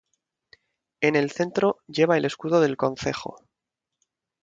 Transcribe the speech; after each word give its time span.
En 1.01 1.15
el 1.15 1.29
centro, 1.29 1.77
lleva 1.85 2.17
el 2.17 2.25
escudo 2.25 2.59
del 2.59 2.75
concejo. 2.75 3.35